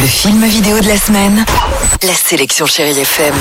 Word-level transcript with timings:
Le 0.00 0.06
film 0.06 0.44
vidéo 0.44 0.78
de 0.78 0.86
la 0.86 0.96
semaine. 0.96 1.44
La 2.04 2.14
sélection 2.14 2.66
Chérie 2.66 3.00
FM. 3.00 3.34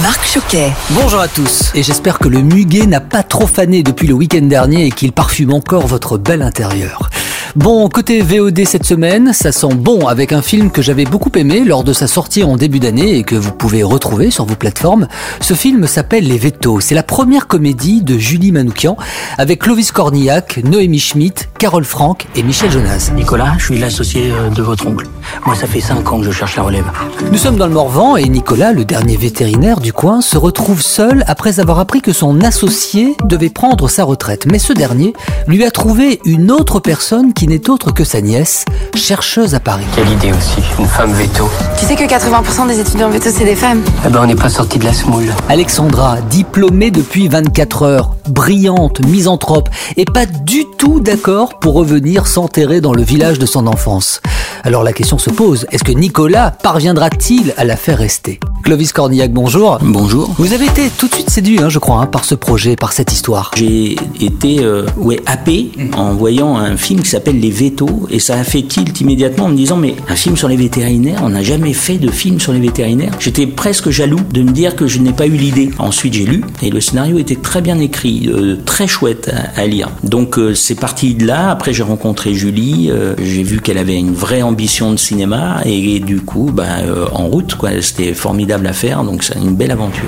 Marc 0.00 0.24
Choquet. 0.24 0.70
Bonjour 0.90 1.18
à 1.18 1.26
tous, 1.26 1.72
et 1.74 1.82
j'espère 1.82 2.20
que 2.20 2.28
le 2.28 2.40
muguet 2.40 2.86
n'a 2.86 3.00
pas 3.00 3.24
trop 3.24 3.48
fané 3.48 3.82
depuis 3.82 4.06
le 4.06 4.14
week-end 4.14 4.42
dernier 4.42 4.86
et 4.86 4.90
qu'il 4.92 5.10
parfume 5.10 5.52
encore 5.52 5.88
votre 5.88 6.16
bel 6.16 6.42
intérieur. 6.42 7.10
Bon, 7.56 7.88
côté 7.88 8.20
VOD 8.20 8.64
cette 8.64 8.84
semaine, 8.84 9.32
ça 9.32 9.52
sent 9.52 9.74
bon 9.76 10.08
avec 10.08 10.32
un 10.32 10.42
film 10.42 10.72
que 10.72 10.82
j'avais 10.82 11.04
beaucoup 11.04 11.30
aimé 11.36 11.62
lors 11.64 11.84
de 11.84 11.92
sa 11.92 12.08
sortie 12.08 12.42
en 12.42 12.56
début 12.56 12.80
d'année 12.80 13.16
et 13.16 13.22
que 13.22 13.36
vous 13.36 13.52
pouvez 13.52 13.84
retrouver 13.84 14.32
sur 14.32 14.44
vos 14.44 14.56
plateformes. 14.56 15.06
Ce 15.40 15.54
film 15.54 15.86
s'appelle 15.86 16.26
Les 16.26 16.36
Vétos. 16.36 16.80
C'est 16.80 16.96
la 16.96 17.04
première 17.04 17.46
comédie 17.46 18.02
de 18.02 18.18
Julie 18.18 18.50
Manoukian 18.50 18.96
avec 19.38 19.60
Clovis 19.60 19.92
Cornillac, 19.92 20.62
Noémie 20.64 20.98
Schmidt, 20.98 21.48
Carole 21.60 21.84
Franck 21.84 22.26
et 22.34 22.42
Michel 22.42 22.72
Jonas. 22.72 23.12
Nicolas, 23.14 23.54
je 23.58 23.66
suis 23.66 23.78
l'associé 23.78 24.32
euh, 24.32 24.50
de 24.50 24.60
votre 24.60 24.88
oncle. 24.88 25.06
Moi, 25.46 25.54
ça 25.54 25.68
fait 25.68 25.80
5 25.80 26.12
ans 26.12 26.18
que 26.18 26.26
je 26.26 26.32
cherche 26.32 26.56
la 26.56 26.64
relève. 26.64 26.90
Nous 27.30 27.38
sommes 27.38 27.56
dans 27.56 27.68
le 27.68 27.72
Morvan 27.72 28.16
et 28.16 28.28
Nicolas, 28.28 28.72
le 28.72 28.84
dernier 28.84 29.16
vétérinaire 29.16 29.78
du 29.78 29.92
coin, 29.92 30.22
se 30.22 30.36
retrouve 30.36 30.82
seul 30.82 31.22
après 31.28 31.60
avoir 31.60 31.78
appris 31.78 32.00
que 32.00 32.12
son 32.12 32.40
associé 32.40 33.16
devait 33.24 33.48
prendre 33.48 33.88
sa 33.88 34.02
retraite. 34.02 34.46
Mais 34.50 34.58
ce 34.58 34.72
dernier 34.72 35.12
lui 35.46 35.64
a 35.64 35.70
trouvé 35.70 36.20
une 36.24 36.50
autre 36.50 36.80
personne 36.80 37.32
qui 37.32 37.43
n'est 37.46 37.70
autre 37.70 37.92
que 37.92 38.04
sa 38.04 38.20
nièce, 38.20 38.64
chercheuse 38.94 39.54
à 39.54 39.60
Paris. 39.60 39.84
Quelle 39.94 40.08
idée 40.10 40.32
aussi, 40.32 40.62
une 40.78 40.86
femme 40.86 41.12
veto. 41.12 41.48
Tu 41.78 41.86
sais 41.86 41.96
que 41.96 42.04
80% 42.04 42.68
des 42.68 42.80
étudiants 42.80 43.10
veto, 43.10 43.30
c'est 43.32 43.44
des 43.44 43.56
femmes. 43.56 43.82
Eh 44.04 44.08
ben, 44.08 44.20
on 44.22 44.26
n'est 44.26 44.34
pas 44.34 44.48
sorti 44.48 44.78
de 44.78 44.84
la 44.84 44.92
semoule. 44.92 45.32
Alexandra, 45.48 46.18
diplômée 46.30 46.90
depuis 46.90 47.28
24 47.28 47.82
heures, 47.82 48.14
brillante, 48.28 49.04
misanthrope, 49.06 49.68
et 49.96 50.04
pas 50.04 50.26
du 50.26 50.64
tout 50.78 51.00
d'accord 51.00 51.58
pour 51.58 51.74
revenir 51.74 52.26
s'enterrer 52.26 52.80
dans 52.80 52.94
le 52.94 53.02
village 53.02 53.38
de 53.38 53.46
son 53.46 53.66
enfance. 53.66 54.20
Alors 54.62 54.82
la 54.82 54.92
question 54.92 55.18
se 55.18 55.30
pose, 55.30 55.66
est-ce 55.70 55.84
que 55.84 55.92
Nicolas 55.92 56.50
parviendra-t-il 56.50 57.54
à 57.56 57.64
la 57.64 57.76
faire 57.76 57.98
rester? 57.98 58.40
Clovis 58.64 58.94
Cornillac, 58.94 59.30
bonjour. 59.30 59.78
Bonjour. 59.82 60.34
Vous 60.38 60.54
avez 60.54 60.64
été 60.64 60.88
tout 60.96 61.06
de 61.06 61.12
suite 61.12 61.28
séduit, 61.28 61.60
hein, 61.60 61.68
je 61.68 61.78
crois, 61.78 62.00
hein, 62.00 62.06
par 62.06 62.24
ce 62.24 62.34
projet, 62.34 62.76
par 62.76 62.94
cette 62.94 63.12
histoire. 63.12 63.50
J'ai 63.54 63.94
été 64.22 64.64
euh, 64.64 64.86
ouais, 64.96 65.20
happé 65.26 65.70
en 65.94 66.14
voyant 66.14 66.56
un 66.56 66.78
film 66.78 67.02
qui 67.02 67.10
s'appelle 67.10 67.38
Les 67.38 67.50
Vétos 67.50 68.06
et 68.08 68.18
ça 68.18 68.38
a 68.38 68.42
fait 68.42 68.62
tilt 68.62 68.98
immédiatement 69.02 69.44
en 69.44 69.48
me 69.50 69.54
disant 69.54 69.76
mais 69.76 69.96
un 70.08 70.16
film 70.16 70.38
sur 70.38 70.48
les 70.48 70.56
vétérinaires, 70.56 71.20
on 71.22 71.28
n'a 71.28 71.42
jamais 71.42 71.74
fait 71.74 71.98
de 71.98 72.10
film 72.10 72.40
sur 72.40 72.54
les 72.54 72.60
vétérinaires. 72.60 73.12
J'étais 73.20 73.46
presque 73.46 73.90
jaloux 73.90 74.20
de 74.32 74.40
me 74.42 74.50
dire 74.50 74.76
que 74.76 74.86
je 74.86 74.98
n'ai 74.98 75.12
pas 75.12 75.26
eu 75.26 75.36
l'idée. 75.36 75.68
Ensuite 75.78 76.14
j'ai 76.14 76.24
lu 76.24 76.42
et 76.62 76.70
le 76.70 76.80
scénario 76.80 77.18
était 77.18 77.36
très 77.36 77.60
bien 77.60 77.78
écrit, 77.78 78.30
euh, 78.32 78.56
très 78.64 78.86
chouette 78.86 79.30
à, 79.30 79.60
à 79.60 79.66
lire. 79.66 79.90
Donc 80.04 80.38
euh, 80.38 80.54
c'est 80.54 80.80
parti 80.80 81.14
de 81.14 81.26
là. 81.26 81.50
Après 81.50 81.74
j'ai 81.74 81.82
rencontré 81.82 82.32
Julie, 82.32 82.88
euh, 82.90 83.14
j'ai 83.22 83.42
vu 83.42 83.60
qu'elle 83.60 83.78
avait 83.78 83.98
une 83.98 84.14
vraie 84.14 84.40
ambition 84.40 84.90
de 84.90 84.96
cinéma 84.96 85.60
et, 85.66 86.00
du 86.00 86.22
coup 86.22 86.50
bah, 86.50 86.78
euh, 86.80 87.04
en 87.12 87.26
route 87.26 87.56
quoi. 87.56 87.68
C'était 87.82 88.14
formidable 88.14 88.53
donc 88.58 89.22
c'est 89.22 89.36
une 89.36 89.54
belle 89.54 89.70
aventure. 89.70 90.04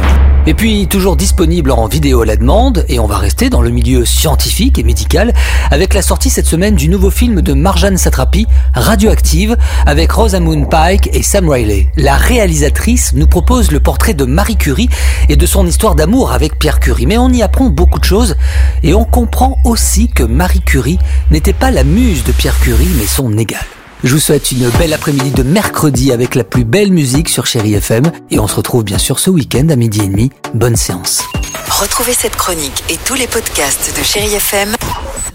Et 0.46 0.54
puis 0.54 0.86
toujours 0.86 1.16
disponible 1.16 1.72
en 1.72 1.88
vidéo 1.88 2.22
à 2.22 2.26
la 2.26 2.36
demande, 2.36 2.84
et 2.88 3.00
on 3.00 3.06
va 3.06 3.18
rester 3.18 3.50
dans 3.50 3.60
le 3.60 3.70
milieu 3.70 4.04
scientifique 4.04 4.78
et 4.78 4.84
médical 4.84 5.32
avec 5.70 5.92
la 5.92 6.02
sortie 6.02 6.30
cette 6.30 6.46
semaine 6.46 6.76
du 6.76 6.88
nouveau 6.88 7.10
film 7.10 7.42
de 7.42 7.52
Marjane 7.52 7.96
Satrapi, 7.96 8.46
Radioactive, 8.72 9.56
avec 9.86 10.12
Rosamund 10.12 10.70
Pike 10.70 11.10
et 11.12 11.22
Sam 11.22 11.48
Riley. 11.48 11.88
La 11.96 12.16
réalisatrice 12.16 13.12
nous 13.14 13.26
propose 13.26 13.72
le 13.72 13.80
portrait 13.80 14.14
de 14.14 14.24
Marie 14.24 14.56
Curie 14.56 14.88
et 15.28 15.36
de 15.36 15.46
son 15.46 15.66
histoire 15.66 15.96
d'amour 15.96 16.30
avec 16.30 16.58
Pierre 16.58 16.78
Curie. 16.78 17.06
Mais 17.06 17.18
on 17.18 17.30
y 17.30 17.42
apprend 17.42 17.68
beaucoup 17.68 17.98
de 17.98 18.04
choses, 18.04 18.36
et 18.84 18.94
on 18.94 19.04
comprend 19.04 19.58
aussi 19.64 20.08
que 20.08 20.22
Marie 20.22 20.60
Curie 20.60 20.98
n'était 21.32 21.52
pas 21.52 21.72
la 21.72 21.82
muse 21.82 22.22
de 22.22 22.32
Pierre 22.32 22.58
Curie, 22.60 22.88
mais 22.98 23.06
son 23.06 23.36
égale. 23.36 23.66
Je 24.06 24.12
vous 24.12 24.20
souhaite 24.20 24.52
une 24.52 24.70
belle 24.78 24.92
après-midi 24.92 25.32
de 25.32 25.42
mercredi 25.42 26.12
avec 26.12 26.36
la 26.36 26.44
plus 26.44 26.62
belle 26.62 26.92
musique 26.92 27.28
sur 27.28 27.44
Chéri 27.44 27.74
FM 27.74 28.04
et 28.30 28.38
on 28.38 28.46
se 28.46 28.54
retrouve 28.54 28.84
bien 28.84 28.98
sûr 28.98 29.18
ce 29.18 29.30
week-end 29.30 29.68
à 29.68 29.74
midi 29.74 30.00
et 30.00 30.06
demi. 30.06 30.30
Bonne 30.54 30.76
séance. 30.76 31.24
Retrouvez 31.68 32.12
cette 32.12 32.36
chronique 32.36 32.84
et 32.88 32.98
tous 32.98 33.14
les 33.14 33.26
podcasts 33.26 33.98
de 33.98 34.04
Chérie 34.04 34.32
FM 34.32 34.76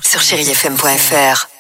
sur 0.02 0.22
chérifm.fr. 0.22 1.51